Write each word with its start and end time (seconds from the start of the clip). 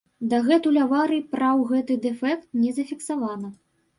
Дагэтуль 0.29 0.79
аварый 0.85 1.21
праў 1.35 1.61
гэты 1.73 1.97
дэфект 2.05 2.49
не 2.63 2.73
зафіксавана. 2.81 3.53